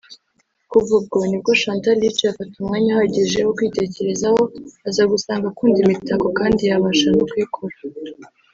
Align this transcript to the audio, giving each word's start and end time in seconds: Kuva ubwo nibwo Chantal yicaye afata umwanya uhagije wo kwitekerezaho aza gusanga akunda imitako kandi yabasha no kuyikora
Kuva 0.71 0.91
ubwo 0.99 1.17
nibwo 1.29 1.51
Chantal 1.61 1.99
yicaye 2.03 2.31
afata 2.31 2.53
umwanya 2.57 2.89
uhagije 2.91 3.39
wo 3.47 3.53
kwitekerezaho 3.57 4.41
aza 4.89 5.03
gusanga 5.11 5.45
akunda 5.51 5.77
imitako 5.81 6.27
kandi 6.39 6.61
yabasha 6.69 7.07
no 7.17 7.23
kuyikora 7.29 7.75